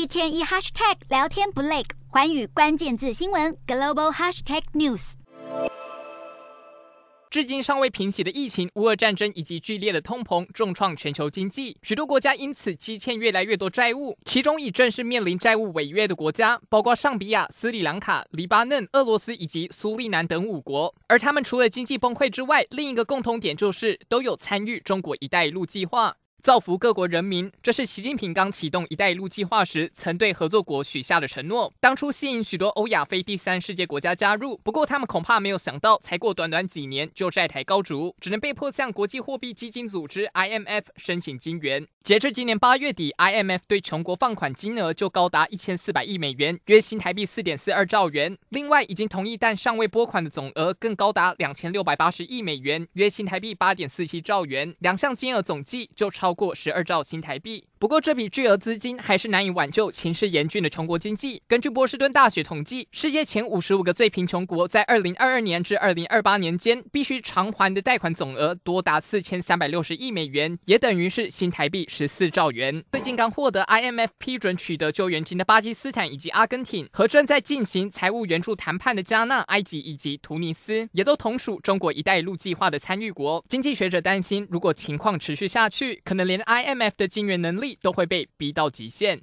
[0.00, 5.12] 一天一 hashtag 聊天不累，寰宇关键字新闻 global hashtag news。
[7.28, 14.16] 至今尚未平息的疫情、乌俄战争以及剧烈的通膨重创全球经济，许多国家因此积欠越来越多债务。
[14.24, 20.94] 其中，已正式面临债务违约的国家包括尚比亚、斯里兰卡、黎巴嫩、俄罗斯以及苏利南等五国。
[21.08, 26.16] 而他们除了经济崩溃之外，另一个共同点就是都有参与中国“一带一路”计划。
[26.42, 31.72] 造福各国人民，这是习近平刚启动“一带一路”计划时曾对合作国许下的承诺。
[31.80, 41.86] 当初吸引许多欧亚非第三世界国家加入，不过他们恐怕没有想到，才过短短几年就债台高筑，只能被迫向国际货币基金组织 （IMF） 申请金援。
[42.02, 48.38] 截至今年八月底，IMF 对穷国放款金额就高达一千四百亿美元，约新台币四点四二兆元。
[48.48, 54.74] 另外，已经同意但尚未拨款的总额更高达两千六百八十亿美元，约新台币八点四七兆元。
[54.78, 57.64] 两项金额总计就超超过十二兆新台币。
[57.80, 61.42] 不过，这笔巨额资金还是难以挽救情势严峻的穷国经济。
[61.48, 72.84] 根据波士顿大学统计，世界前五十五个最贫穷国在二零二二年至二零二八年间必须偿还的贷款总额多达四千三百六十亿美元，也等于是新台币十四兆元。
[72.92, 83.42] 最近刚获得 IMF 批准取得救援金的巴基斯坦以及阿根廷，和正在进行财务援助谈判的加纳、埃及以及突尼斯，也都同属中国“一带一路”计划的参与国。
[83.48, 89.18] 经济学者担心，如果情况持续下去，可能连 IMF 的金援能力都会被逼到极限。